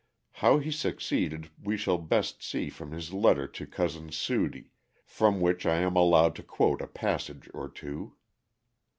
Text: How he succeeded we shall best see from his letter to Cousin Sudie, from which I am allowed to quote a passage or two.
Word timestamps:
How 0.31 0.57
he 0.57 0.71
succeeded 0.71 1.51
we 1.61 1.77
shall 1.77 1.99
best 1.99 2.41
see 2.41 2.71
from 2.71 2.91
his 2.91 3.13
letter 3.13 3.47
to 3.49 3.67
Cousin 3.67 4.09
Sudie, 4.11 4.71
from 5.05 5.39
which 5.39 5.63
I 5.63 5.75
am 5.75 5.95
allowed 5.95 6.33
to 6.37 6.43
quote 6.43 6.81
a 6.81 6.87
passage 6.87 7.47
or 7.53 7.69
two. 7.69 8.15